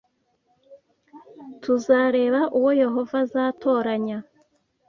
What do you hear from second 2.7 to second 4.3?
Yehova azatoranya